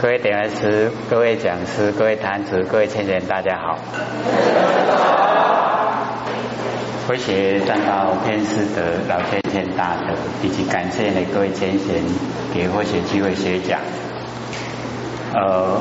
[0.00, 3.78] 各位点来师、各位讲师、各位坛子、各位千贤，大家好。
[7.06, 12.02] 佛学站到偏师德老千贤大德，以及感谢呢各位前贤
[12.54, 13.78] 给佛学机会学讲。
[15.34, 15.80] 呃，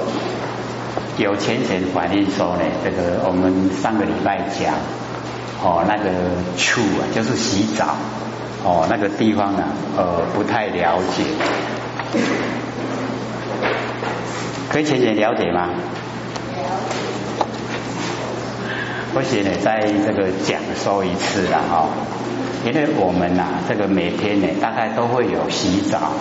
[1.17, 4.73] 有前贤反映说呢，这个我们上个礼拜讲
[5.63, 6.09] 哦那个
[6.57, 7.95] 处啊，就是洗澡
[8.63, 9.63] 哦那个地方呢，
[9.97, 11.23] 呃不太了解。
[14.71, 15.69] 可以浅浅了解吗？
[19.13, 21.89] 或许呢，在这个讲说一次了哈，
[22.65, 26.13] 因为我们呐，这个每天呢，大概都会有洗澡。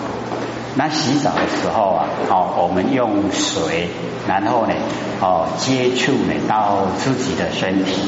[0.75, 3.87] 那洗澡的时候啊，哦，我们用水，
[4.27, 4.73] 然后呢，
[5.21, 8.01] 哦，接触呢到自己的身体。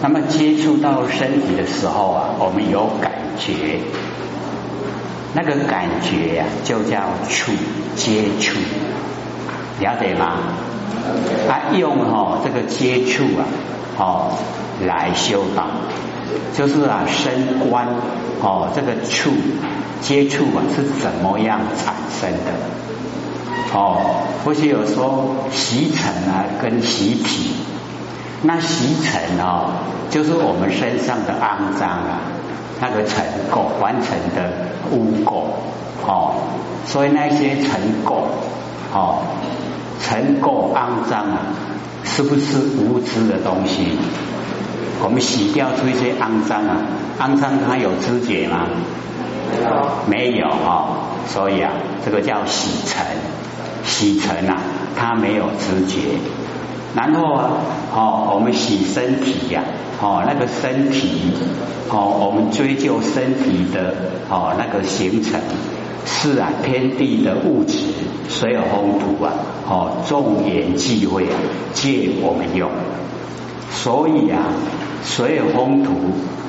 [0.00, 3.80] 那么接触到身体的时候啊，我们有感觉，
[5.34, 7.50] 那个感觉呀，就叫触
[7.96, 8.56] 接触。
[9.80, 10.36] 了解吗？
[11.48, 13.42] 他用哈这个接触啊，
[13.98, 14.32] 哦
[14.86, 15.66] 来修道，
[16.54, 17.86] 就是啊身观
[18.42, 19.30] 哦这个触
[20.00, 22.52] 接触啊是怎么样产生的？
[23.72, 27.54] 哦，不是有说习尘啊跟习体，
[28.42, 29.72] 那习尘哦
[30.10, 32.20] 就是我们身上的肮脏啊，
[32.80, 34.52] 那个尘垢完成的
[34.92, 35.44] 污垢
[36.06, 36.34] 哦，
[36.86, 38.24] 所以那些尘垢
[38.92, 39.22] 哦。
[40.02, 41.38] 尘垢肮脏啊，
[42.04, 43.86] 是不是无知的东西？
[45.02, 46.76] 我们洗掉出一些肮脏啊，
[47.18, 48.66] 肮脏它有知觉吗？
[50.06, 50.88] 没有没有啊，
[51.26, 51.72] 所以啊，
[52.04, 53.04] 这个叫洗尘，
[53.84, 54.58] 洗尘啊，
[54.96, 56.00] 它没有知觉。
[56.94, 57.50] 然后啊，
[57.94, 59.62] 哦，我们洗身体呀，
[60.00, 61.32] 哦，那个身体，
[61.88, 63.94] 哦，我们追究身体的
[64.28, 65.40] 哦那个形成。
[66.06, 67.78] 是啊，天地的物质，
[68.28, 69.32] 所有风土啊，
[69.68, 71.36] 哦，众缘际会啊，
[71.72, 72.70] 借我们用。
[73.72, 74.48] 所以啊，
[75.04, 75.92] 所有风土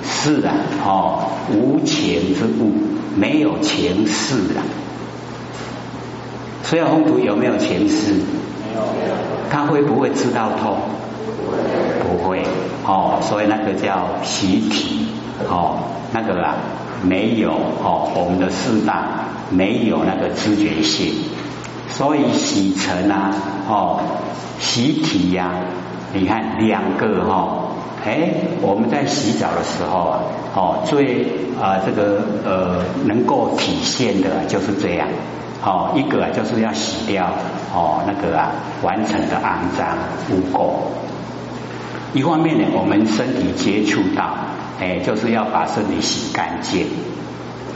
[0.04, 0.54] 是啊，
[0.86, 2.74] 哦，无情之物，
[3.16, 4.64] 没有情势啊。
[6.64, 8.14] 所有风土有没有情势？
[8.14, 8.84] 没有。
[9.50, 10.78] 他会不会知道痛？
[12.08, 12.44] 不会。
[12.86, 15.08] 哦，所以那个叫习体，
[15.48, 15.78] 哦，
[16.12, 16.56] 那个啊，
[17.04, 19.26] 没有哦，我们的四大。
[19.52, 21.14] 没有那个知觉性，
[21.90, 23.34] 所以洗尘啊，
[23.68, 24.00] 哦，
[24.60, 25.52] 洗体呀，
[26.14, 27.68] 你看两个哈，
[28.06, 30.20] 哎，我们在洗澡的时候啊，
[30.56, 31.26] 哦，最
[31.62, 35.08] 啊这个呃能够体现的就是这样，
[35.64, 37.26] 哦，一个就是要洗掉
[37.74, 38.52] 哦那个啊
[38.82, 39.98] 完成的肮脏
[40.32, 40.76] 污垢，
[42.14, 44.34] 一方面呢，我们身体接触到，
[44.80, 46.88] 哎，就是要把身体洗干净。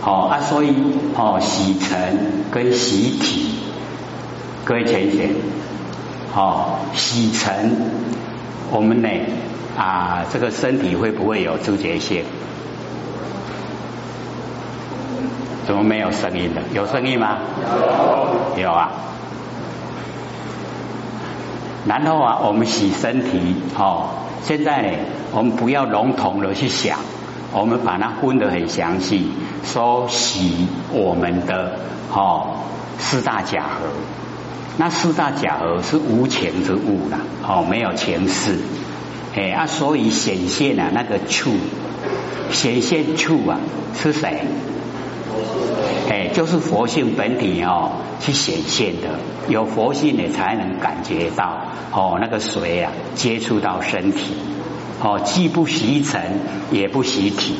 [0.05, 0.71] 哦啊，所以
[1.15, 3.55] 哦，洗尘跟洗体，
[4.63, 5.31] 各位浅显，
[6.35, 7.75] 哦，洗尘，
[8.71, 9.09] 我们呢
[9.75, 12.23] 啊，这个身体会不会有知觉性？
[15.65, 16.61] 怎么没有声音的？
[16.71, 17.39] 有声音吗？
[18.55, 18.91] 有，啊。
[21.87, 24.09] 然后啊，我们洗身体，哦，
[24.43, 24.89] 现在呢，
[25.31, 26.99] 我们不要笼统的去想。
[27.53, 29.27] 我们把它分得很详细，
[29.63, 31.79] 说洗我们的
[32.11, 32.57] 哦
[32.99, 33.87] 四大假合，
[34.77, 38.59] 那四大假合是无情之物啦，哦没有情事，
[39.35, 41.51] 哎啊所以显现啊那个处
[42.51, 43.59] 显现处啊
[43.97, 44.41] 是谁？
[46.09, 51.61] 哎就是佛性本体哦去显现的，有佛性的才能感觉到
[51.91, 54.33] 哦那个水啊接触到身体。
[55.05, 56.19] 哦，既不习尘，
[56.71, 57.55] 也不习体，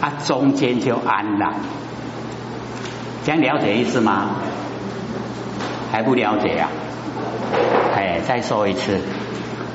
[0.00, 1.54] 啊，中间就安了。
[3.24, 4.36] 这样了解意思吗？
[5.90, 6.70] 还不了解啊？
[7.96, 9.00] 哎，再说一次。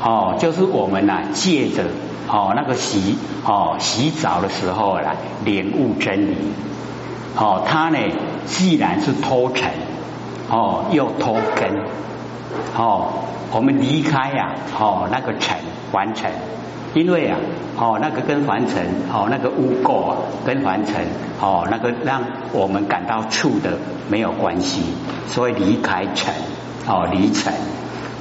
[0.02, 1.84] 哦，就是我们呐，借着
[2.30, 6.38] 哦那个洗哦洗澡的时候来领悟真理。
[7.36, 8.00] 哦，它呢
[8.46, 9.70] 既然是脱尘，
[10.50, 11.84] 哦又脱根，
[12.78, 13.12] 哦
[13.52, 15.58] 我们离开呀，哦那个尘
[15.92, 16.32] 完成。
[16.96, 17.38] 因为啊，
[17.78, 18.84] 哦，那个跟凡尘，
[19.14, 21.06] 哦，那个污垢啊，跟凡尘，
[21.40, 22.22] 哦，那个让
[22.52, 23.78] 我们感到触的
[24.10, 24.82] 没有关系，
[25.28, 26.34] 所以离开尘，
[26.88, 27.54] 哦，离尘，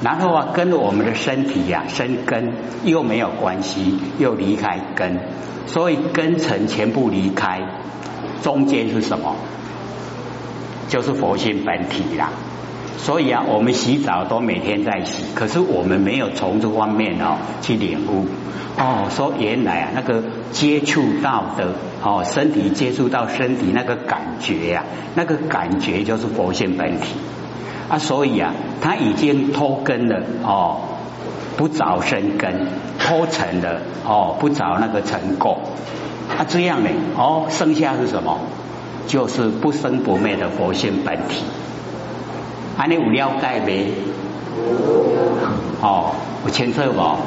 [0.03, 5.19] 然后啊，跟我们的身体呀生根又没有关系，又离开根，
[5.65, 7.61] 所以根尘全部离开，
[8.43, 9.35] 中间是什么？
[10.89, 12.29] 就是佛性本体啦。
[13.01, 18.27] 所以啊，我们洗澡都每天在洗，可是我们没有从这方面哦去领悟
[18.77, 21.73] 哦，说原来啊那个接触到的
[22.03, 24.83] 哦身体接触到身体那个感觉呀，
[25.15, 27.15] 那个感觉就是佛性本体
[27.89, 30.81] 啊，所以啊，他已经脱根了哦，
[31.57, 32.67] 不着生根，
[32.99, 35.57] 脱成了哦，不着那个成垢。
[36.37, 38.39] 啊，这样呢，哦，剩下是什么？
[39.07, 41.43] 就是不生不灭的佛性本体。
[42.79, 43.91] 啊，你有了解没？
[45.81, 46.15] 哦，
[46.45, 47.17] 有清楚无？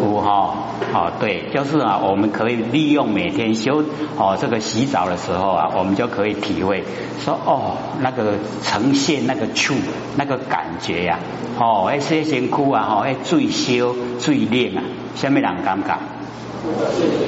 [0.00, 0.54] 有哈，
[0.94, 3.82] 哦，对，就是啊，我们可以利用每天修
[4.16, 6.84] 哦，这个洗澡的时候啊，我们就可以体会
[7.24, 9.74] 说哦，那个呈现那个触
[10.16, 11.18] 那个感觉呀，
[11.58, 14.82] 哦，哎，洗身躯啊，哦，哎，最修最亮啊，
[15.16, 15.98] 什么人感觉？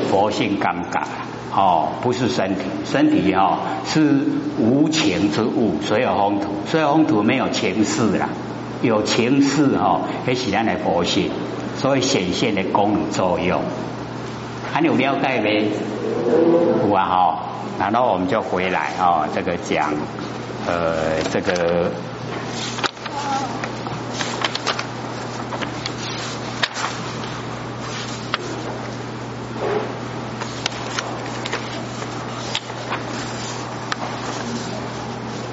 [0.08, 1.02] 佛性尴尬
[1.56, 4.24] 哦，不是身体，身体哦是
[4.58, 8.28] 无情之物，所有风土，所有风土没有情势啦，
[8.82, 11.30] 有情势哦，还是咱的佛性，
[11.76, 13.60] 所以显现的功能作用，
[14.72, 15.68] 还有了解没？
[16.82, 17.38] 有啊哈，
[17.78, 19.92] 然后我们就回来哦，这个讲
[20.66, 21.90] 呃这个。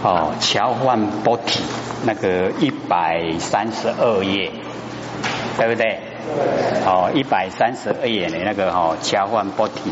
[0.04, 1.62] 哦，乔幻波体
[2.06, 4.52] 那个一百三十二页，
[5.58, 6.00] 对不对？
[6.86, 9.92] 哦，一百三十二页的那个哦，乔幻波体，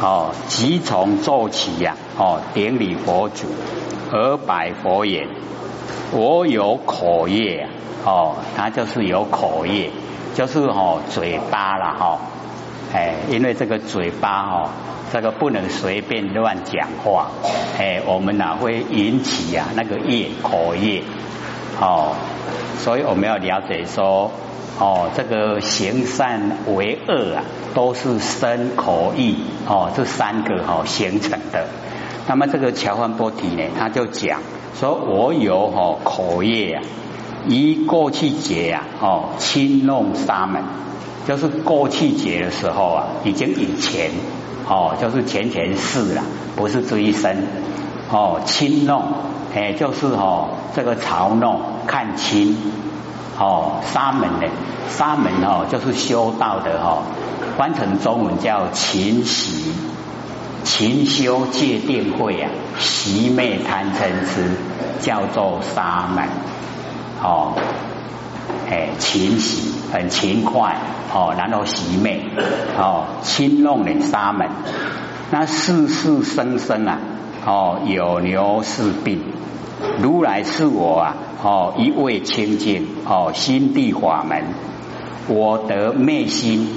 [0.00, 3.46] 哦，即从做起呀，哦，顶礼佛祖，
[4.10, 5.28] 而百佛言：
[6.12, 7.68] 我有口业，
[8.06, 9.90] 哦，他就是有口业，
[10.34, 12.18] 就是哦，嘴巴了哈，
[12.94, 14.70] 哎，因为这个嘴巴哦。
[15.12, 17.32] 这个不能随便乱讲话，
[17.76, 21.02] 哎，我们哪会引起呀那个业口业
[21.80, 22.12] 哦，
[22.78, 24.30] 所以我们要了解说
[24.78, 27.42] 哦，这个行善为恶啊，
[27.74, 29.34] 都是身口意
[29.66, 31.66] 哦这三个哈形成的。
[32.28, 34.40] 那么这个乔幻波提呢，他就讲
[34.78, 36.82] 说我有哈口业啊，
[37.48, 40.62] 以过去劫啊哦轻弄沙门，
[41.26, 44.12] 就是过去劫的时候啊，已经以前。
[44.70, 46.22] 哦，就是前前世了，
[46.54, 47.36] 不是这一生。
[48.08, 49.02] 哦，轻弄，
[49.52, 52.56] 哎，就是哦，这个嘲弄、看轻。
[53.36, 54.46] 哦，沙门呢，
[54.88, 57.02] 沙门哦，就是修道的哈，
[57.58, 59.72] 翻成中文叫勤习，
[60.62, 64.52] 勤修戒定慧啊，习灭贪嗔痴，
[65.00, 66.28] 叫做沙门。
[67.20, 67.54] 哦。
[68.68, 70.76] 哎，勤洗很勤快
[71.12, 72.22] 哦，然后洗美
[72.78, 74.48] 哦，轻弄的沙门，
[75.30, 76.98] 那世世生生啊
[77.44, 79.20] 哦，有牛是病，
[80.02, 84.44] 如来是我啊哦，一味清净哦，心地法门，
[85.28, 86.68] 我得昧心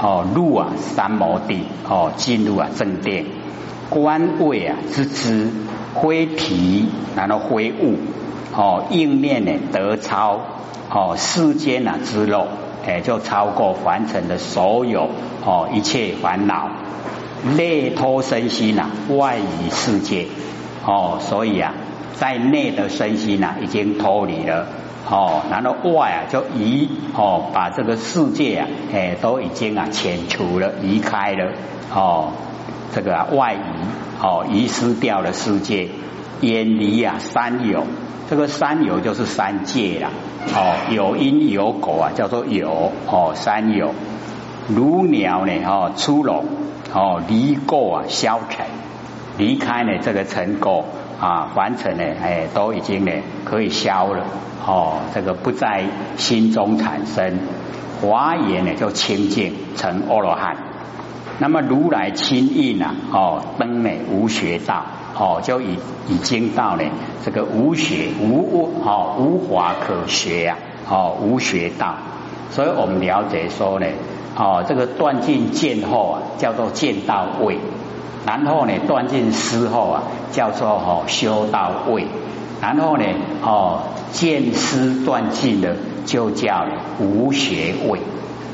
[0.00, 3.26] 哦，入啊三摩地哦，进入啊正殿，
[3.90, 5.50] 观位啊之知
[5.94, 7.96] 灰体，然后灰物
[8.56, 10.40] 哦，应面呢得超。
[10.94, 12.48] 哦，世间啊之肉，
[12.86, 15.08] 哎，就超过凡尘的所有
[15.44, 16.70] 哦一切烦恼，
[17.56, 20.26] 内脱身心呐，外移世界
[20.84, 21.74] 哦，所以啊，
[22.14, 24.66] 在内的身心呐已经脱离了
[25.08, 31.52] 哦，然后外啊就移哦，把这个世界啊，哎，都已经啊遣除了，离开了
[31.94, 32.30] 哦，
[32.94, 35.88] 这个外移哦，遗失掉了世界，
[36.42, 37.86] 远离啊三有。
[38.30, 40.08] 这个三有就是三界啦，
[40.54, 43.92] 哦，有因有果啊，叫做有哦，三有。
[44.68, 46.46] 如鸟呢，哦，出笼
[46.94, 48.64] 哦，离垢啊，消尘，
[49.36, 50.84] 离开呢这个尘垢
[51.20, 53.12] 啊，凡尘呢，哎，都已经呢
[53.44, 54.24] 可以消了
[54.66, 55.84] 哦，这个不在
[56.16, 57.38] 心中产生，
[58.00, 60.56] 华严呢就清净成阿罗汉。
[61.38, 64.86] 那么如来亲印啊，哦，登呢无学道。
[65.22, 66.82] 哦，就已已经到了
[67.24, 70.58] 这个无学无无哦无法可学呀，
[70.90, 71.94] 哦无学道，
[72.50, 73.86] 所以我们了解说呢，
[74.36, 77.56] 哦这个断尽见后啊，叫做见到位，
[78.26, 80.02] 然后呢断尽思后啊，
[80.32, 82.04] 叫做哦修到位，
[82.60, 83.04] 然后呢
[83.44, 86.66] 哦见思断尽了，就叫
[86.98, 88.00] 无学位，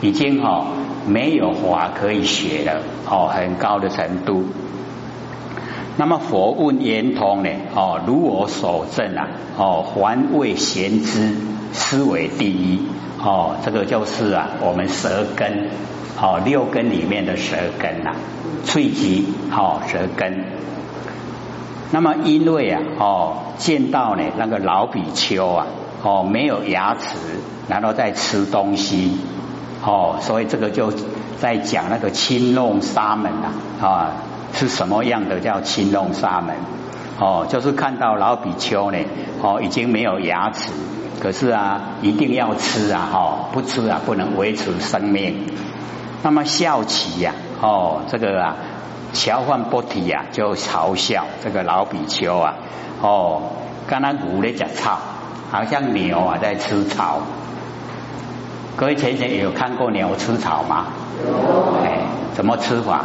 [0.03, 0.67] 已经哦
[1.07, 4.45] 没有法可以学了，哦很高的程度。
[6.01, 7.51] 那么佛问圆通呢？
[7.75, 9.27] 哦，如我所证啊，
[9.59, 11.35] 哦，还未贤知，
[11.73, 12.81] 思维第一。
[13.21, 15.71] 哦，这个就是啊，我们舌根，
[16.23, 18.13] 哦，六根里面的舌根呐，
[18.65, 20.45] 脆极，哦，舌根。
[21.91, 25.67] 那么因为啊，哦，见到呢那个老比丘啊，
[26.05, 27.17] 哦，没有牙齿，
[27.67, 29.19] 然后在吃东西，
[29.85, 30.93] 哦，所以这个就
[31.41, 34.13] 在讲那个青弄沙门呐，啊。
[34.55, 36.57] 是什么样的叫青龙沙门？
[37.21, 38.99] 哦，就是看到老比丘呢，
[39.43, 40.71] 哦，已经没有牙齿，
[41.21, 45.47] 可是啊，一定要吃啊，哈，不吃啊，不能维持生命。
[46.23, 48.57] 那么笑起呀，哦，这个啊，
[49.13, 52.55] 乔幻波提呀，就嘲笑这个老比丘啊，
[53.03, 53.43] 哦，
[53.89, 54.99] 刚刚牛在吃草，
[55.51, 57.21] 好像牛啊在吃草。
[58.77, 60.87] 各位前前有看过牛吃草吗？
[61.27, 61.75] 有。
[61.85, 61.99] 哎，
[62.35, 63.05] 怎么吃法？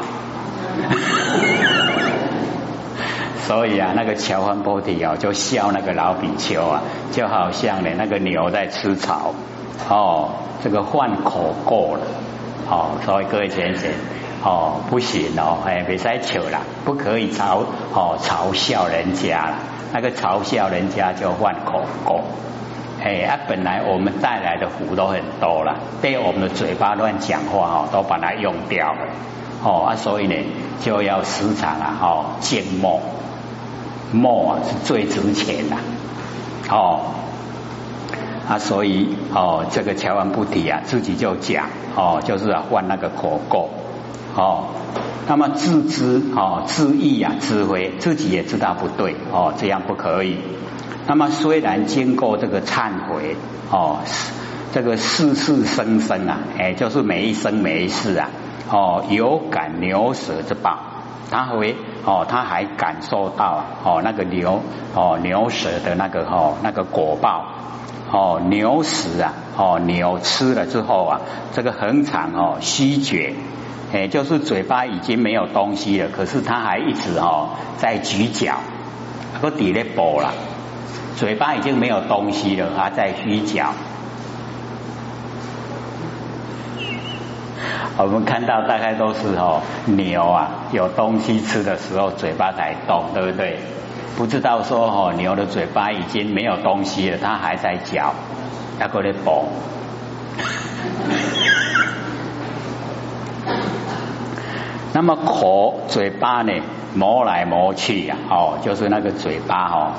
[3.45, 9.33] 所以啊，那个乔欢波提哦，就笑那个老比丘啊，就好像呢那个牛在吃草
[9.89, 10.31] 哦，
[10.63, 12.01] 这个换口过了
[12.69, 13.91] 哦，所以各位先生
[14.43, 17.63] 哦，不行哦，哎，别再求了，不可以嘲
[17.93, 19.55] 哦嘲笑人家了，
[19.91, 22.23] 那个嘲笑人家就换口过，
[23.03, 28.99] 哎啊，本来我们带来的福都很多了，被我们的嘴巴乱讲话哦，都把它用掉了。
[29.63, 30.35] 哦啊，所以呢，
[30.83, 32.99] 就要时常啊哦静默。
[34.11, 35.75] 墨啊是最值钱的
[36.69, 36.99] 哦
[38.47, 41.65] 啊，所以哦这个乔完不提啊，自己就讲
[41.95, 43.67] 哦，就是啊换那个口垢
[44.35, 44.65] 哦，
[45.27, 50.37] 那么自知哦自意啊智慧，自己也知道不对哦，这样不可以。
[51.07, 53.35] 那么虽然经过这个忏悔
[53.71, 53.97] 哦，
[54.73, 58.29] 这个世世生生啊，哎，就是每一生每一世啊，
[58.69, 60.77] 哦有感牛舌之报，
[61.31, 61.75] 他会。
[62.05, 64.59] 哦，他还感受到哦那个牛
[64.93, 67.45] 哦牛舌的那个哦那个果报
[68.11, 71.21] 哦牛食啊哦牛吃了之后啊
[71.53, 73.35] 这个很惨哦虚绝
[73.93, 78.57] 哎就是嘴巴已经没有东西了，可是他还一直哦在咀嚼，
[79.41, 80.33] 个底咧饱了，
[81.15, 83.67] 嘴巴已经没有东西了，还在咀嚼。
[87.97, 93.59] 我们看到大概都是哦牛啊有东西吃的时候嘴巴才动，对不对？
[94.15, 98.13] 不知道说哦牛的嘴巴已经没有东西了，它还在嚼，
[98.79, 99.45] 要过来补。
[104.93, 106.53] 那么口嘴巴呢
[106.93, 109.93] 磨来磨去呀，哦就是那个嘴巴哦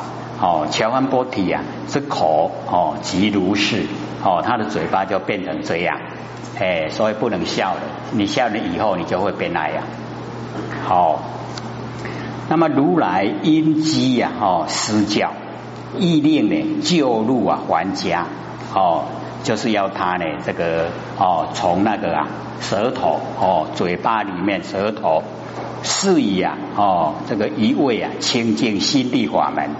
[0.44, 3.86] 哦乔安波提啊是口哦即如是
[4.22, 5.98] 哦他的嘴巴就变成这样。
[6.60, 7.80] 哎，所以不能笑了，
[8.12, 9.82] 你笑了以后，你就会变那样。
[10.86, 11.20] 好，
[12.50, 15.32] 那么如来因机呀，哦，施教，
[15.98, 18.26] 意令呢救入啊还家，
[18.74, 19.06] 哦，
[19.42, 22.28] 就是要他呢这个哦从那个啊
[22.60, 25.24] 舌头哦嘴巴里面舌头
[25.82, 29.70] 示意啊哦这个一味啊清净心地法门，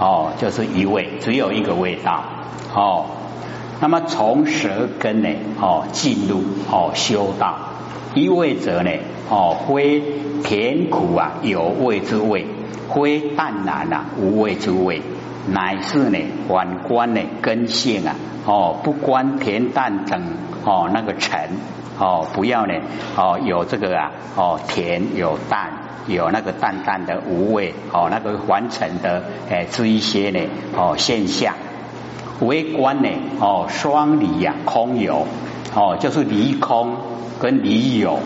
[0.00, 2.24] 哦就是一味，只有一个味道，
[2.74, 3.06] 哦。
[3.82, 5.28] 那么从舌根呢，
[5.60, 7.56] 哦，进入哦修道，
[8.14, 8.90] 一味者呢，
[9.28, 10.02] 哦，非
[10.42, 12.46] 甜苦啊有味之味，
[12.94, 15.02] 非淡然啊无味之味，
[15.48, 18.16] 乃是呢反观呢根性啊，
[18.46, 20.22] 哦，不观甜淡等
[20.64, 21.50] 哦那个尘。
[22.00, 22.74] 哦，不要呢
[23.16, 25.70] 哦有这个啊哦甜有淡
[26.08, 30.40] 有那个淡淡的无味哦那个凡尘的哎这一些呢
[30.76, 31.54] 哦现象。
[32.40, 33.08] 微观呢？
[33.38, 35.26] 哦，双离呀，空有
[35.74, 36.96] 哦，就是离空
[37.38, 38.18] 跟离有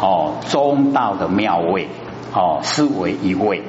[0.00, 1.88] 哦，中道的妙味
[2.32, 3.64] 哦，是为一味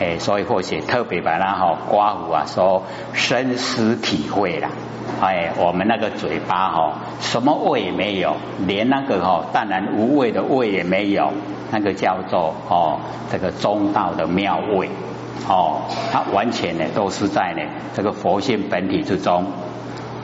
[0.00, 4.68] 哎，所以或许特别把它哈刮胡啊，说深思体会了
[5.20, 11.32] 哎，我们那个嘴巴哈，什么味也没有，连那个哈淡然无味的味也没有，
[11.70, 14.88] 那个叫做哦，这个中道的妙味。
[15.46, 17.62] 哦，它完全呢都是在呢
[17.94, 19.46] 这个佛性本体之中。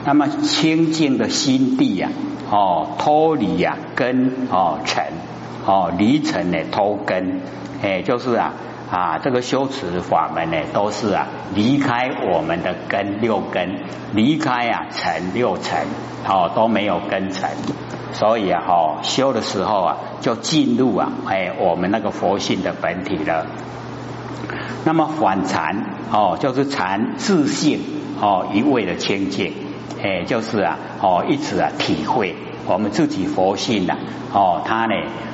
[0.05, 2.09] 那么清净的心地呀，
[2.49, 5.03] 哦脱离呀根哦尘
[5.65, 7.41] 哦离尘呢脱根，
[7.83, 8.53] 哎就是啊
[8.89, 13.81] 啊这个修持法门呢都是啊离开我们的根六根，
[14.13, 15.85] 离开啊尘六尘
[16.27, 17.49] 哦都没有根尘，
[18.13, 23.45] 所以啊哦修的时候啊就进入啊哎我们那个佛性的本体了。
[24.85, 27.81] 那么反禅哦，就是禅自性
[28.21, 29.53] 哦一味的清净，
[30.01, 33.97] 哎，就是啊哦一直啊体会我们自己佛性呐
[34.31, 34.93] 哦，它呢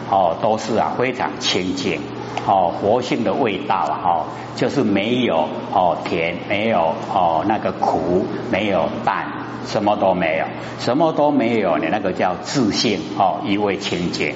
[0.09, 2.01] 哦都是啊非常清净
[2.45, 4.25] 哦佛性的味道啊哦，
[4.55, 9.27] 就是没有哦甜，没有哦那个苦，没有淡，
[9.65, 10.45] 什么都没有，
[10.79, 14.33] 什么都没有的那个叫自性哦一味清净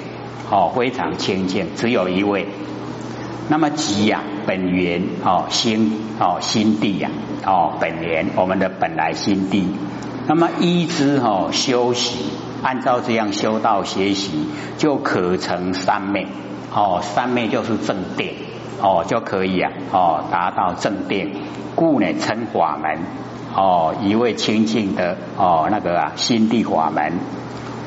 [0.50, 2.48] 哦非常清净，只有一位。
[3.50, 7.10] 那么即呀，本源哦，心哦，心地呀，
[7.46, 9.68] 哦，本源我们的本来心地。
[10.28, 12.18] 那么依之哦，修行，
[12.64, 14.48] 按照这样修道学习，
[14.78, 16.28] 就可成三昧。
[16.74, 18.34] 哦，三昧就是正定
[18.82, 19.72] 哦就可以啊。
[19.92, 21.34] 哦达到正定，
[21.76, 23.00] 故呢称法门。
[23.56, 27.14] 哦一位清净的哦那个啊心地法门。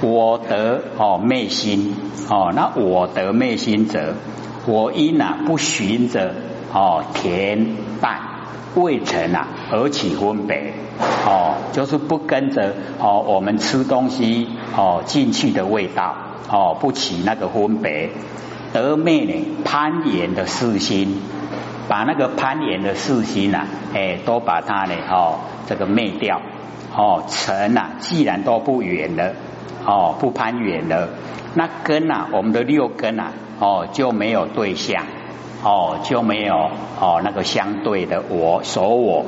[0.03, 1.95] 我得哦昧心。
[2.29, 4.15] 哦，那我得昧心者，
[4.67, 6.35] 我因啊不循着
[6.73, 8.21] 哦田淡
[8.77, 10.75] 未成啊而起分别
[11.27, 16.15] 哦，就是不跟着哦我们吃东西哦进去的味道
[16.51, 18.11] 哦不起那个分别，
[18.73, 19.33] 得昧呢
[19.65, 21.21] 攀岩的四心，
[21.89, 26.41] 把那个攀岩的四心呐哎都把它呢哦这个灭掉
[26.97, 29.33] 哦成啊既然都不远了。
[29.83, 31.09] 哦，不攀缘了，
[31.55, 35.05] 那根呐，我们的六根呐，哦就没有对象，
[35.65, 36.55] 哦就没有
[37.01, 39.25] 哦那个相对的我所我，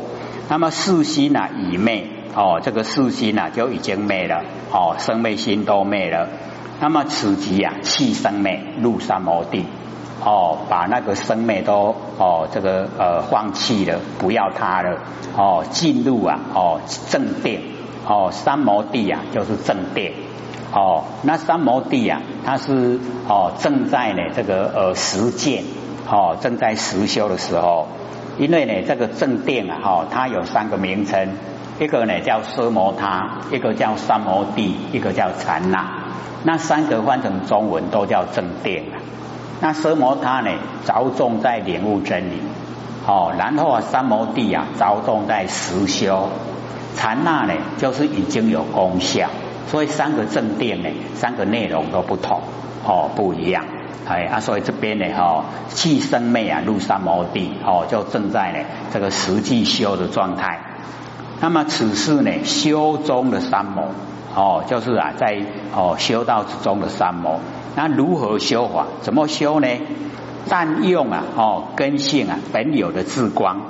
[0.48, 6.28] 那么四心呐已灭，哦这个四心呐就已经灭了，哦生灭心都灭了，
[6.80, 9.64] 那么此即啊气生灭入三摩地，
[10.24, 14.98] 哦把那个生灭都哦这个呃放弃了，不要它了，
[15.36, 17.60] 哦进入啊哦正定，
[18.06, 20.12] 哦三摩地啊就是正定。
[20.74, 25.64] 哦，那三摩地啊，它是哦正在呢这个呃实践
[26.10, 27.88] 哦正在实修的时候，
[28.38, 31.28] 因为呢这个正定啊哈，它有三个名称，
[31.78, 35.86] 一个呢叫奢摩他，一个叫三摩地，一个叫禅那，
[36.44, 38.96] 那三个换成中文都叫正定啊。
[39.60, 40.50] 那奢摩他呢
[40.84, 42.40] 着重在领悟真理，
[43.06, 46.28] 哦，然后啊三摩地啊着重在实修，
[46.96, 49.28] 禅那呢就是已经有功效。
[49.68, 52.42] 所以三个正定呢，三个内容都不同
[52.84, 53.64] 哦，不一样
[54.06, 58.58] 哎啊，所以这边呢哈，气生昧啊入三摩地哦，就正在呢
[58.92, 60.60] 这个实际修的状态。
[61.40, 63.90] 那么此事呢，修中的三摩
[64.34, 65.40] 哦，就是啊在
[65.74, 67.40] 哦修道之中的三摩。
[67.74, 68.86] 那如何修法？
[69.00, 69.68] 怎么修呢？
[70.46, 73.60] 占用啊哦根性啊本有的智光。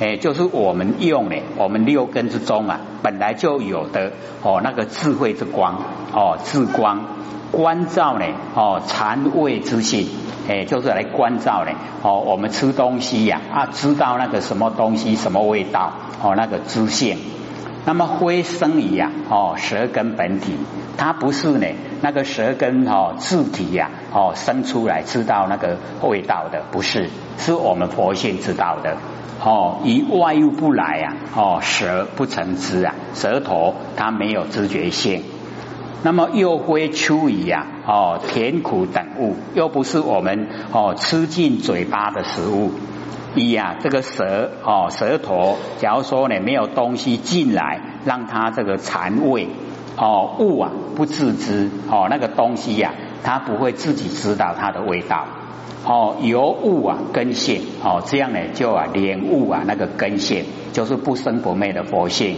[0.00, 5.82] 哎，就是我们用呢，我们六根之中啊，本来就有的哦，那个智慧之光
[6.14, 7.04] 哦，智光
[7.52, 10.08] 关照呢哦，禅味之性，
[10.48, 17.18] 哎，就是来关照呢哦，我们吃东西呀啊，知道那个什么东西什么味道哦，那个知性。
[17.86, 20.52] 那么灰生一样哦，舌根本体，
[20.96, 21.66] 它不是呢
[22.02, 28.96] 那个舌根哦自体呀哦生出来知道那个味道的，不是，是我们佛性知道的。
[29.42, 35.22] 哦，以外物不来啊，哦，舌不成知啊，舌头它没有知觉性。
[36.02, 42.72] 那么又非出于啊，哦，甜苦等物，又不是我们哦吃进嘴巴的食物。
[43.34, 49.48] 一啊，这个舌哦，舌头，假如说呢没有东西进来，让它这个残味
[49.96, 55.26] 哦物啊不自知哦，那个东西呀，它不会自己知道它的味道。
[55.82, 62.36] 哦，由物啊根性哦，这样呢就啊连物啊那个根性就是不生不灭的佛性，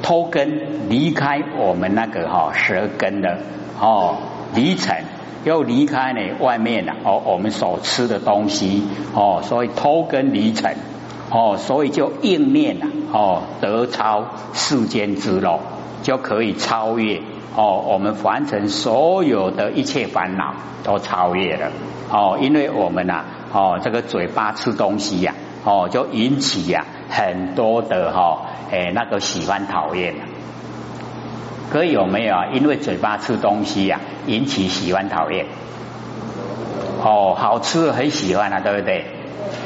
[0.00, 3.40] 脱根离开我们那个哈舌根的
[3.80, 4.18] 哦
[4.54, 5.04] 离尘，
[5.48, 8.82] 又离开呢外面的哦我们所吃的东西
[9.14, 10.76] 哦，所以偷根离尘
[11.30, 15.58] 哦，所以就应念啊哦得超世间之乐，
[16.02, 17.22] 就可以超越
[17.56, 21.70] 哦我们凡尘所有的一切烦恼都超越了。
[22.10, 25.34] 哦，因为我们呐，哦，这个嘴巴吃东西呀，
[25.64, 30.14] 哦，就引起呀很多的哈，哎，那个喜欢讨厌。
[31.70, 32.46] 可有没有啊？
[32.52, 35.46] 因为嘴巴吃东西呀，引起喜欢讨厌。
[37.02, 39.04] 哦，好吃的很喜欢啊，对不对？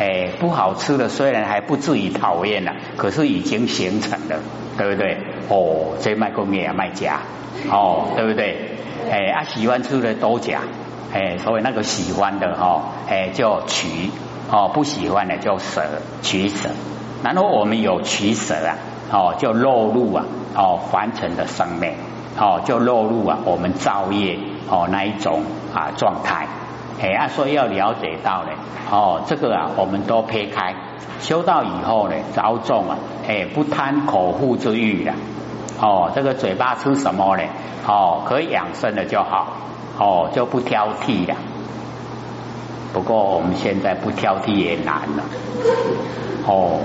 [0.01, 4.41] 哎，不好吃的虽然还不至于讨厌了，可是已经形成了，
[4.77, 5.17] 对不对？
[5.49, 7.21] 哦，这卖公面啊卖假，
[7.71, 8.77] 哦，对不对？
[9.11, 10.61] 哎，啊，喜欢吃的都假。
[11.13, 14.11] 哎，所以那个喜欢的哈，哎，叫取
[14.51, 15.83] 哦，不喜欢的叫舍
[16.23, 16.71] 取舍。
[17.23, 18.77] 然后我们有取舍啊，
[19.13, 20.25] 哦，就落入啊，
[20.57, 21.93] 哦，凡尘的生命，
[22.39, 24.39] 哦，就落入啊，我们造业
[24.71, 25.43] 哦那一种
[25.75, 26.49] 啊状态。
[27.01, 28.51] 哎啊，所以要了解到呢，
[28.91, 30.75] 哦，这个啊，我们都撇开，
[31.21, 32.97] 修道以后呢，着重啊，
[33.29, 35.15] 哎，不贪口腹之欲了。
[35.81, 37.43] 哦，这个嘴巴吃什么呢？
[37.87, 39.49] 哦，可以养生的就好。
[39.99, 41.37] 哦，就不挑剔了。
[42.93, 45.25] 不过我们现在不挑剔也难了。
[46.47, 46.79] 哦，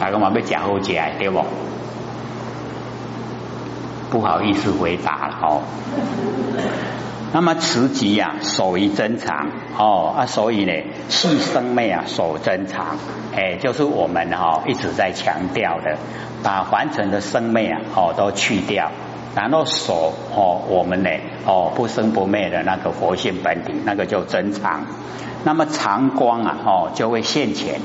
[0.00, 1.44] 大家嘛要讲好食，对不？
[4.10, 5.62] 不好意思回答了哦。
[7.34, 10.72] 那么慈集啊，守于珍藏哦啊，所以呢，
[11.10, 12.96] 细生妹啊，守珍藏，
[13.36, 15.98] 哎，就是我们哈一直在强调的，
[16.42, 18.90] 把凡尘的生妹啊，哦，都去掉。
[19.36, 21.10] 然后守哦我们呢
[21.44, 24.86] 哦不生不灭的那个佛性本体，那个叫真常。
[25.44, 27.80] 那么常光啊哦就会现前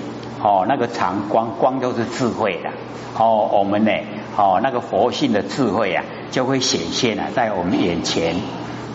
[0.45, 2.69] 哦那个常光光都是智慧的
[3.17, 3.91] 哦我们呢
[4.37, 8.35] 哦那个佛性的智慧啊就会显现啊在我们眼前。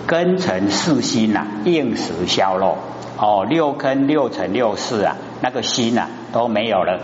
[0.06, 2.78] 根尘四心呐，应时消落。
[3.16, 7.00] 哦，六根六尘六事啊，那个心呐都没有了。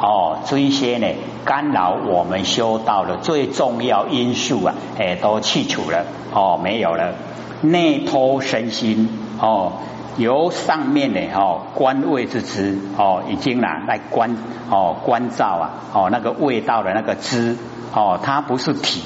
[0.00, 1.06] 哦，这一些呢
[1.44, 6.06] 干扰我们修道的最重要因素啊，哎都去除了。
[6.32, 7.12] 哦，没有了。
[7.60, 9.10] 内托身心。
[9.40, 9.72] 哦，
[10.18, 14.36] 由上面的哦观味之知哦，已经啦来观
[14.70, 17.56] 哦观照啊哦那个味道的那个知
[17.94, 19.02] 哦，它不是体。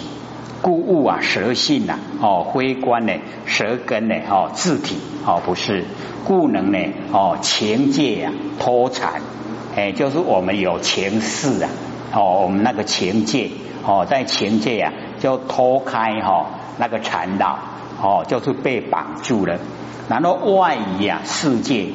[0.62, 3.12] 故物啊，舌性呐，哦，灰观呢，
[3.46, 4.96] 舌根呢，哦，字体
[5.26, 5.84] 哦，不是，
[6.24, 6.78] 故能呢，
[7.10, 9.22] 哦，情界呀，脱禅，
[9.74, 11.70] 哎，就是我们有情事啊，
[12.14, 13.50] 哦，我们那个情界，
[13.84, 16.46] 哦，在情界啊，就脱开哈，
[16.78, 17.58] 那个缠绕，
[18.02, 19.58] 哦，就是被绑住了，
[20.08, 21.90] 然后外移啊，世界，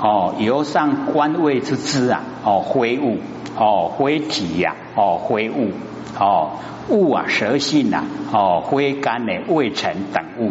[0.00, 3.18] 哦，由上观位之知啊，哦，挥物，
[3.56, 5.70] 哦，挥体呀，哦，挥物。
[6.18, 6.50] 哦，
[6.88, 10.50] 物啊，蛇性呐，哦，挥干的味尘等物，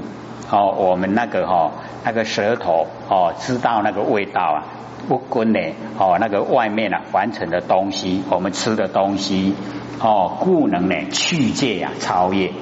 [0.49, 1.71] 哦，我们那个哈，
[2.05, 4.63] 那个舌头哦，知道那个味道啊，
[5.09, 5.59] 不根呢，
[5.97, 9.53] 哦，那个外面啊，完成的东西，我们吃的东西，
[10.01, 12.53] 哦，故能呢去界啊，超越，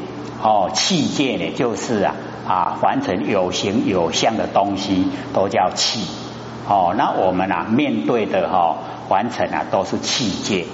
[0.41, 2.15] 哦，气界呢，就是啊
[2.47, 6.07] 啊，完成有形有相的东西都叫气，
[6.67, 8.77] 哦，那我们啊面对的哈，
[9.10, 10.65] 完成啊都是气界。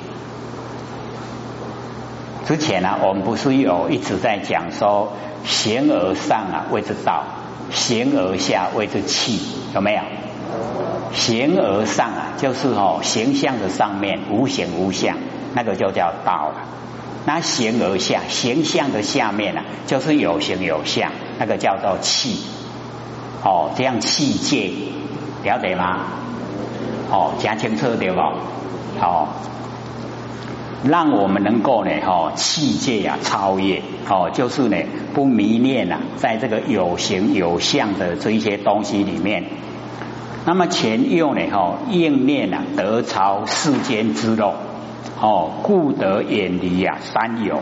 [2.46, 5.14] 之前呢，我们不是有一直在讲说，
[5.46, 7.24] 形而上啊谓之道，
[7.72, 9.40] 形而下谓之气，
[9.74, 10.02] 有没有？
[11.14, 15.18] 形而上啊，就是哦形象的上面无形无相，
[15.56, 16.56] 那个就叫道了。
[17.26, 22.40] 那形而下，形象的下面呢，就是有形有相，那个叫做气。
[23.44, 24.72] 哦，这样气界
[25.44, 26.00] 了解吗？
[27.12, 28.22] 哦，讲清楚对不？
[29.00, 29.36] 好。
[30.86, 34.76] 让我们能够呢，哈，气界呀超越，哦，就是呢
[35.14, 39.46] 不迷恋呐，在这个有形有相的这一些东西里面。
[40.46, 44.56] 那么前用呢，哈，应念啊得超世间之乐，
[45.22, 47.60] 哦，故得远离呀三有，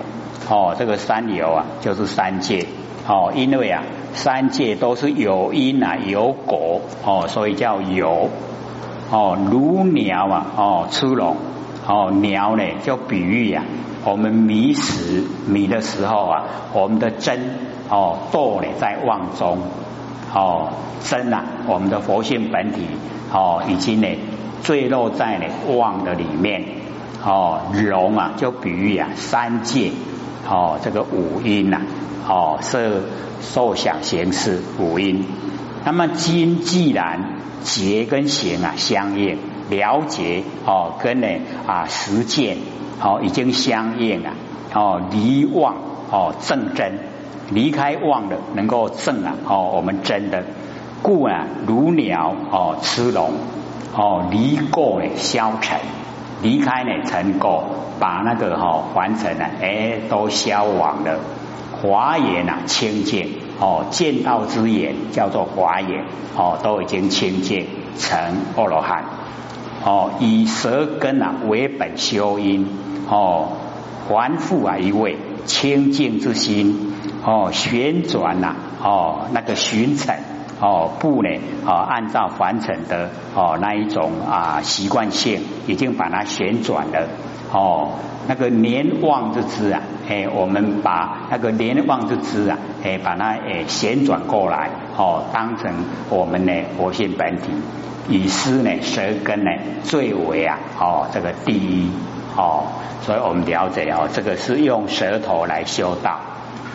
[0.49, 2.65] 哦，这个三有啊就是三界，
[3.07, 8.29] 哦，因为啊三界都是有因啊有果，哦，所以叫有，
[9.11, 11.35] 哦，如鸟啊，哦，出笼。
[11.87, 13.63] 哦，鸟呢就比喻呀，
[14.05, 17.39] 我们迷时迷的时候啊，我们的真
[17.89, 19.57] 哦堕呢在妄中。
[20.31, 20.69] 哦
[21.03, 22.85] 真啊，我们的佛性本体
[23.33, 24.07] 哦已经呢
[24.61, 26.63] 坠落在呢妄的里面。
[27.23, 29.91] 哦龙啊就比喻啊三界
[30.49, 31.81] 哦这个五音呐
[32.27, 33.03] 哦是
[33.41, 35.25] 受想行识五音，
[35.85, 39.37] 那么今既然结跟行啊相应。
[39.69, 41.27] 了解哦，跟呢
[41.65, 42.57] 啊实践
[43.01, 44.31] 哦已经相应了
[44.73, 45.75] 哦，离妄
[46.11, 46.99] 哦正真，
[47.51, 50.43] 离开妄的能够正啊哦我们真的。
[51.01, 53.31] 故啊如鸟哦吃龙
[53.95, 55.79] 哦离过呢消沉，
[56.41, 57.63] 离开呢成垢，
[57.99, 61.19] 把那个哈完成了哎都消亡了，
[61.81, 68.19] 华严啊清净哦见道之眼叫做华严哦都已经清净成
[68.55, 69.05] 阿罗汉。
[69.83, 72.67] 哦，以舌根啊为本修因，
[73.09, 73.47] 哦，
[74.07, 76.93] 还复啊一位清净之心，
[77.25, 80.19] 哦，旋转呐，哦，那个寻尘，
[80.61, 81.29] 哦，不呢，
[81.65, 87.07] 哦，按照凡尘的哦那一种啊习惯性，已经把它旋转了，
[87.51, 87.93] 哦，
[88.27, 95.73] 那个连望之知啊，哎，我们把那个连望之知啊，哎，把它哎旋转过来，哦，当成
[96.09, 97.51] 我们的活性本体。
[98.07, 99.51] 以思呢，舌根呢
[99.83, 101.89] 最为啊，哦，这个第一
[102.35, 102.65] 哦，
[103.01, 106.19] 所以我们了解哦，这个是用舌头来修道。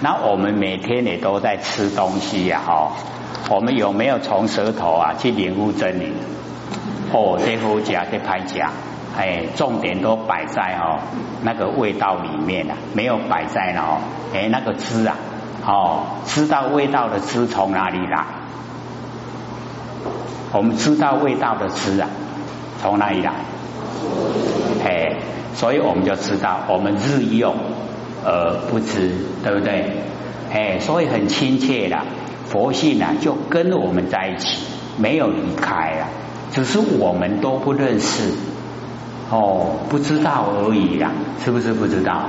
[0.01, 2.92] 那我们每天也都在吃东西呀，哦，
[3.49, 6.12] 我们有没有从舌头啊去领悟真理？
[7.12, 8.70] 哦，这副夹这拍夹，
[9.16, 10.99] 哎，重点都摆在哦
[11.42, 14.01] 那个味道里面啊，没有摆在哦，
[14.35, 15.16] 哎那个汁啊，
[15.64, 18.25] 哦，知道味道的汁从哪里来？
[20.53, 22.09] 我们知道味道的知啊，
[22.83, 23.33] 从哪里来？
[24.85, 25.16] 哎，
[25.55, 27.55] 所以我们就知道我们日用
[28.25, 29.12] 而不知，
[29.44, 30.03] 对不对？
[30.53, 31.99] 哎，所以很亲切的
[32.48, 34.64] 佛性啊，就跟我们在一起，
[34.98, 36.09] 没有离开啊，
[36.52, 38.32] 只是我们都不认识，
[39.30, 41.11] 哦，不知道而已啦，
[41.44, 42.22] 是不是不知道？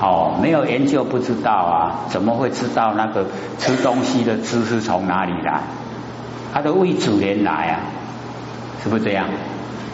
[0.00, 3.26] 哦，没有研究不知道啊，怎么会知道那个
[3.58, 5.60] 吃东西的知识从哪里来？
[6.52, 7.80] 它的未主人来啊，
[8.82, 9.26] 是不是这样？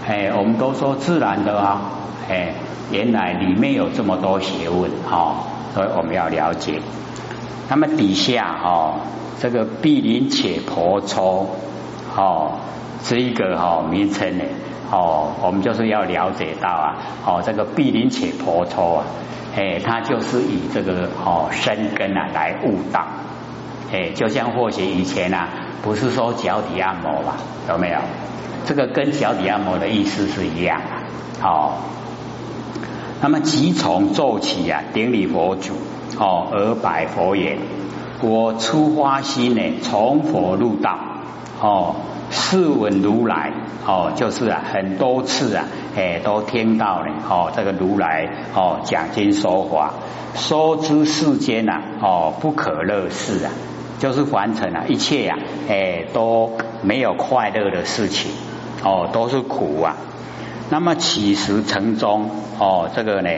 [0.08, 1.82] 哎，我们都说自然的啊，
[2.28, 2.54] 哎，
[2.90, 5.37] 原来里面有这么多学问哦，
[5.74, 6.80] 所以我们要了解。
[7.70, 9.00] 那么底下哦，
[9.40, 11.46] 这个毗邻且婆娑
[12.16, 12.61] 哦，
[13.04, 14.44] 这一个哈名称呢，
[14.90, 19.04] 哦，我们就是要了解到啊，哦，这个毗邻且婆娑啊，
[19.54, 23.07] 哎，它就是以这个哦生根啊来悟道，
[23.92, 25.48] 哎，就像或许以前啊，
[25.83, 27.35] 不是说脚底按摩嘛，
[27.68, 27.98] 有没有？
[28.64, 30.81] 这个跟脚底按摩的意思是一样
[31.42, 31.72] 啊，哦，
[33.20, 35.74] 那么即从做起啊，顶礼佛祖。
[36.18, 37.59] 哦，而拜佛言：
[38.22, 40.98] 我出花心呢，从佛入道
[41.61, 41.94] 哦，
[42.31, 43.52] 试闻如来
[43.87, 45.64] 哦，就是啊，很多次啊，
[45.96, 49.94] 哎，都听到呢哦，这个如来哦讲经说法，
[50.35, 53.50] 说知世间呐哦不可乐事啊，
[53.98, 56.52] 就是凡尘啊，一切呀哎都
[56.83, 58.31] 没有快乐的事情。
[58.85, 59.96] 哦，都是苦啊。
[60.70, 63.31] 那么起时成中哦，这个呢，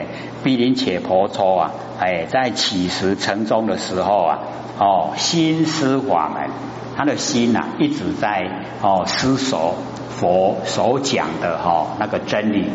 [0.43, 4.39] 毗邻且婆娑啊，哎，在起时成中的时候啊，
[4.77, 6.49] 哦，心思法门，
[6.97, 9.75] 他的心呐一直在哦思索
[10.09, 12.69] 佛所讲的哈那个真理。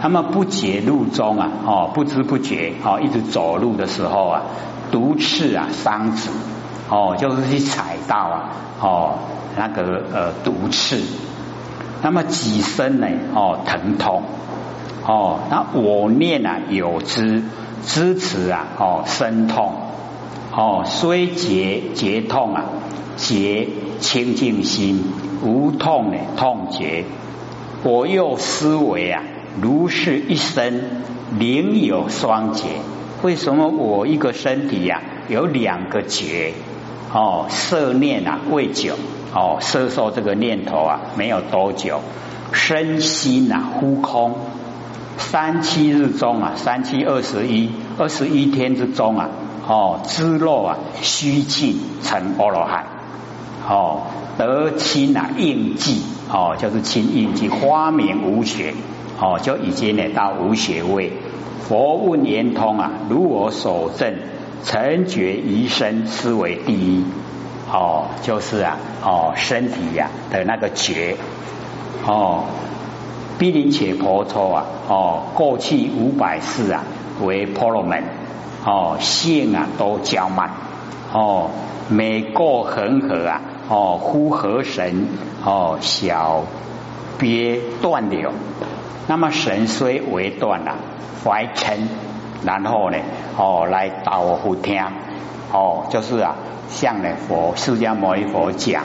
[0.00, 4.42] 那么不觉路中啊，哦，不知不觉哦，一直走路的时候啊，
[4.90, 6.30] 毒刺啊伤子
[6.88, 8.50] 哦，就是去踩到啊，
[8.80, 9.18] 哦，
[9.56, 11.02] 那个呃毒刺。
[12.02, 13.06] 那么几身呢？
[13.34, 14.22] 哦，疼痛
[15.06, 15.38] 哦。
[15.48, 17.44] 那我念啊，有知
[17.84, 19.72] 支持啊，哦，身痛
[20.50, 22.64] 哦，虽结结痛啊，
[23.16, 23.68] 结
[24.00, 25.04] 清净心，
[25.44, 27.04] 无痛呢，痛结。
[27.84, 29.22] 我又思维啊，
[29.60, 30.82] 如是一生
[31.38, 32.64] 灵有双结，
[33.22, 36.52] 为什么我一个身体呀有两个结？
[37.12, 38.94] 哦，色念啊，未久。
[39.34, 42.02] 哦，色受这个念头啊，没有多久，
[42.52, 44.36] 身心呐忽空，
[45.16, 49.30] 三七日中啊，三七二十一，二十一天之中啊，
[49.66, 52.84] 哦，知肉啊虚尽成阿罗汉，
[53.66, 54.02] 哦，
[54.36, 58.74] 得清啊应记，哦，就是清应记，花明无学，
[59.18, 61.10] 哦，就已经呢到无学位。
[61.66, 64.12] 佛问圆通啊，如我所证，
[64.64, 67.04] 成觉一生，思为第一。
[67.72, 71.16] 哦，就是啊，哦，身体呀的那个觉，
[72.06, 72.44] 哦，
[73.38, 76.84] 毗邻且婆娑啊，哦，过去五百世啊
[77.22, 78.04] 为婆罗门，
[78.66, 80.50] 哦，性啊都娇慢，
[81.14, 81.48] 哦，
[81.88, 85.06] 每过恒河啊，哦，呼河神，
[85.42, 86.44] 哦，小
[87.18, 88.32] 别断流，
[89.06, 90.76] 那么神虽为断了，
[91.24, 91.86] 怀嗔，
[92.44, 92.98] 然后呢，
[93.36, 94.82] 哦，来导佛听，
[95.52, 96.34] 哦，就是啊。
[96.68, 98.84] 向呢佛释迦牟尼佛讲，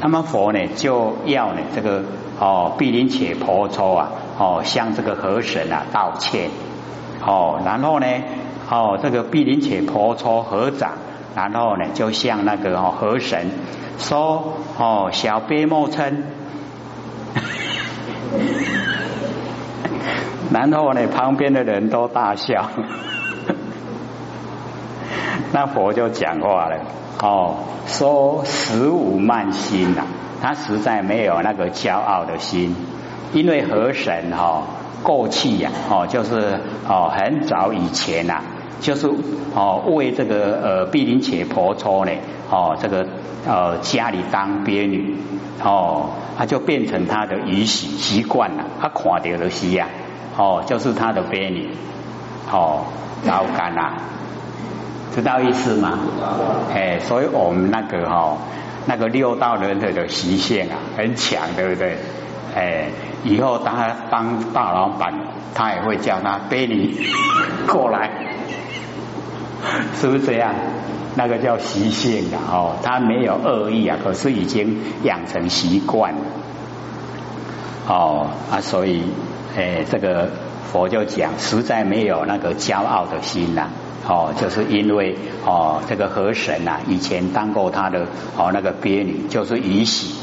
[0.00, 2.02] 那么佛呢就要呢这个
[2.38, 6.48] 哦毗邻且婆娑啊哦向这个河神啊道歉
[7.22, 8.06] 哦，然后呢
[8.70, 10.92] 哦这个毗邻且婆娑合掌，
[11.36, 13.50] 然后呢就向那个哦河神
[13.98, 16.22] 说哦小悲莫嗔，
[20.52, 22.70] 然后呢旁边的人都大笑，
[25.52, 26.78] 那佛就讲话了。
[27.22, 27.54] 哦，
[27.86, 30.04] 说十五慢心呐，
[30.40, 32.74] 他实在没有那个骄傲的心，
[33.34, 34.62] 因为河神哈
[35.02, 36.58] 过去呀，哦就是
[36.88, 38.40] 哦很早以前呐，
[38.80, 39.06] 就是
[39.54, 42.12] 哦为这个呃毗邻且婆娑呢，
[42.50, 43.06] 哦这个
[43.46, 45.16] 呃家里当婢女，
[45.62, 47.36] 哦他就变成他的
[47.66, 49.88] 习习惯了，他看到的习呀，
[50.40, 51.68] 哦就是他的婢女，
[52.50, 52.84] 哦
[53.26, 53.92] 老干啦。
[55.14, 55.98] 知道意思吗？
[56.72, 58.38] 哎，所以我们那个哈，
[58.86, 61.98] 那个六道轮回的习性啊，很强，对不对？
[62.54, 62.86] 哎，
[63.24, 65.12] 以后当他当大老板，
[65.54, 66.96] 他也会叫他背你
[67.68, 68.08] 过来，
[70.00, 70.54] 是不是这样？
[71.16, 76.20] 那个叫习性的哦，他没有恶意啊，可是已经养成习惯了。
[77.88, 79.02] 哦啊，所以
[79.56, 80.28] 哎，这个
[80.72, 83.68] 佛就讲，实在没有那个骄傲的心呐。
[84.08, 90.14] 哦，就是因为哦，这个河神呐，以前当过他的哦那个婢女，就是于喜。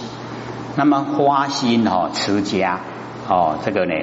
[0.76, 2.80] 那么花心哦持家
[3.30, 3.94] 哦，这个呢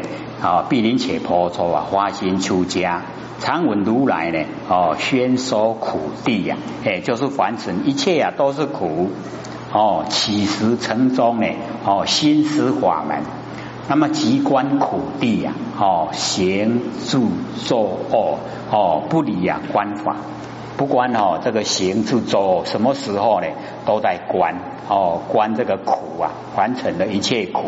[0.43, 3.03] 哦毗邻且婆娑啊，花心出家，
[3.41, 9.11] 常闻如来呢哦宣说苦地呀，哎，就是凡尘一切呀都是苦
[9.73, 11.47] 哦，起时成中呢
[11.85, 13.23] 哦心思法门，
[13.87, 17.29] 那么极观苦地呀，哦，行住
[17.66, 18.38] 坐卧
[18.70, 20.16] 哦，不离呀观法，
[20.79, 23.47] 不管哦，这个行住坐什么时候呢？
[23.85, 24.55] 都在观
[24.88, 27.61] 哦，观这个苦啊，完成的一切苦。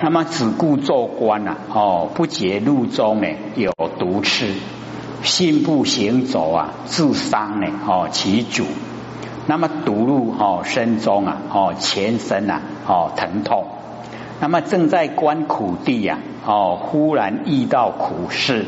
[0.00, 3.26] 那么只顾做观呐，哦，不觉路中呢
[3.56, 4.54] 有毒刺，
[5.24, 8.64] 心不行走啊，自伤呢，哦，其主。
[9.48, 13.66] 那么毒入哦身中啊，哦，全身啊，哦，疼痛。
[14.42, 18.66] 那么正在观苦地呀，哦，忽然遇到苦事，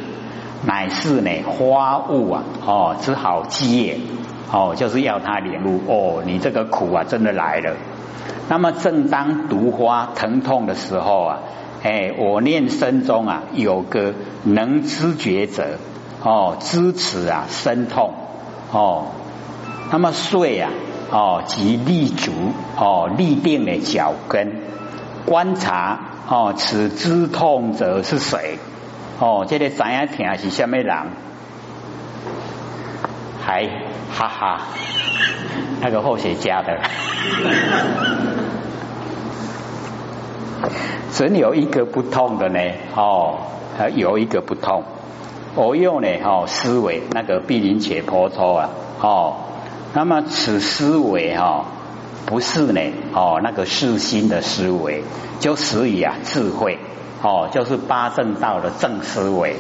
[0.65, 3.99] 乃是呢花物啊，哦，只好接，
[4.53, 7.75] 哦，就是要他领悟，哦，你这个苦啊，真的来了。
[8.49, 11.39] 那么正当毒花疼痛的时候啊，
[11.83, 15.79] 哎，我念身中啊有个能知觉者，
[16.23, 18.15] 哦，支持啊身痛，
[18.71, 19.07] 哦，
[19.91, 20.71] 那么睡啊，
[21.11, 22.31] 哦，即立足，
[22.79, 24.73] 哦，立定了脚跟。
[25.27, 28.59] 观察哦，此之痛者是谁？
[29.19, 30.97] 哦，这个怎样听是什么人？
[33.47, 33.69] 还
[34.11, 34.61] 哈哈，
[35.81, 36.81] 那个后学家的，
[41.13, 42.59] 只有一个不痛的呢。
[42.97, 43.39] 哦，
[43.95, 44.83] 有一个不痛。
[45.55, 49.37] 我用呢，哦，思维那个毗陵且婆娑啊，哦，
[49.93, 51.67] 那么此思维哈。
[52.27, 52.81] 不是呢，
[53.13, 55.05] 哦，那个世心的思维，
[55.41, 56.79] 就属于啊智慧，
[57.23, 59.57] 哦，就是八正道的正思维。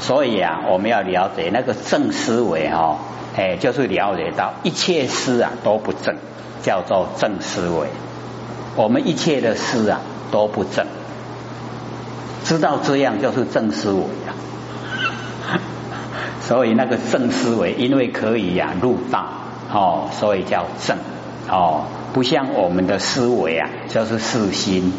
[0.00, 2.98] 所以啊，我们要了解那个正思维，哈，
[3.36, 6.16] 哎，就是了解到一切思啊都不正，
[6.62, 7.88] 叫做正思维。
[8.74, 10.00] 我们一切的思啊
[10.30, 10.86] 都不正，
[12.42, 14.32] 知道这样就是正思维啊。
[16.40, 19.26] 所以那个正思维，因为可以呀入道，
[19.70, 20.96] 哦，所以叫正。
[21.52, 21.84] 哦，
[22.14, 24.90] 不像我们的思维啊，就是四心。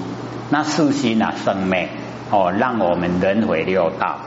[0.51, 1.89] 那四心啊，生灭
[2.29, 4.19] 哦，让我们轮回六道。